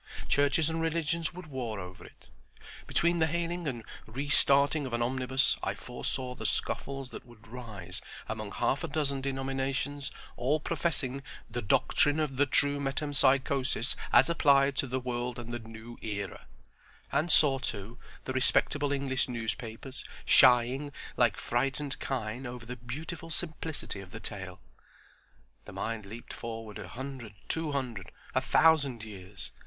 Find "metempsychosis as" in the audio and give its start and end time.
12.79-14.27